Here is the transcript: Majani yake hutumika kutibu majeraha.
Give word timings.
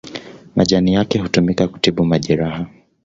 Majani 0.55 0.93
yake 0.93 1.19
hutumika 1.19 1.67
kutibu 1.67 2.05
majeraha. 2.05 2.65